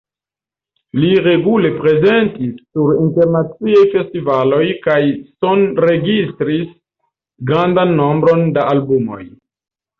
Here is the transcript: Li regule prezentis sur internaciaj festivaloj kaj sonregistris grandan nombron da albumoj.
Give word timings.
Li 1.01 1.09
regule 1.25 1.71
prezentis 1.83 2.55
sur 2.63 2.89
internaciaj 3.03 3.85
festivaloj 3.93 4.63
kaj 4.87 4.97
sonregistris 5.21 6.67
grandan 7.53 7.97
nombron 8.05 8.47
da 8.61 8.69
albumoj. 8.77 9.25